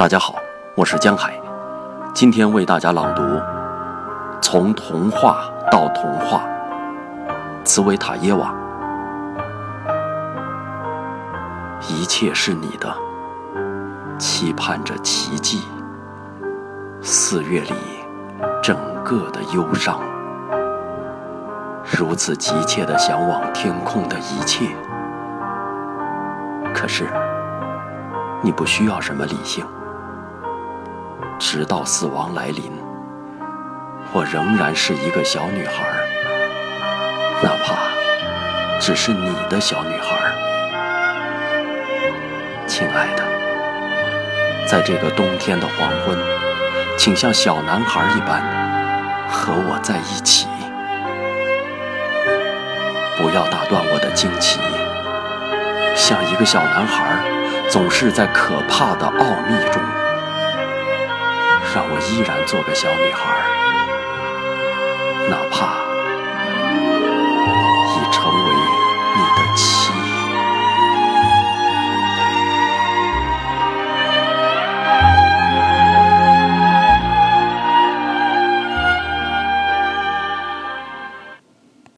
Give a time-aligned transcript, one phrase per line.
[0.00, 0.36] 大家好，
[0.76, 1.38] 我是江海，
[2.14, 3.20] 今天为大家朗读
[4.40, 6.42] 《从童话到童话》，
[7.66, 8.50] 茨维塔耶娃。
[11.86, 12.90] 一切是你的，
[14.18, 15.68] 期盼着奇迹。
[17.02, 17.74] 四月里，
[18.62, 18.74] 整
[19.04, 20.00] 个的忧伤，
[21.84, 24.64] 如此急切的向往天空的一切。
[26.72, 27.06] 可是，
[28.40, 29.62] 你不需要什么理性。
[31.40, 32.70] 直到死亡来临，
[34.12, 35.72] 我仍然是一个小女孩，
[37.42, 37.76] 哪怕
[38.78, 40.16] 只是你的小女孩，
[42.66, 43.24] 亲爱的，
[44.66, 46.18] 在这个冬天的黄昏，
[46.98, 48.42] 请像小男孩一般
[49.26, 50.46] 和我在一起，
[53.16, 54.60] 不要打断我的惊奇，
[55.96, 57.24] 像一个小男孩，
[57.70, 59.82] 总是在可怕的奥秘中。
[61.72, 63.89] 让我依然做个小女孩。